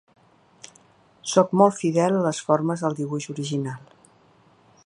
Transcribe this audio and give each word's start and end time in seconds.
Sóc 1.33 1.53
molt 1.61 1.77
fidel 1.83 2.17
a 2.21 2.25
les 2.29 2.41
formes 2.49 2.85
del 2.87 2.99
dibuix 3.03 3.29
original. 3.37 3.97